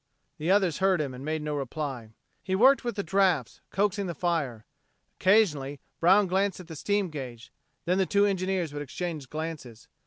[0.39, 2.09] The others heard him and made no reply.
[2.41, 4.65] He worked with the drafts, coaxing the fire.
[5.19, 7.53] Occasionally, Brown glanced at the steam gauge;
[7.85, 9.87] then the two engineers would exchange glances.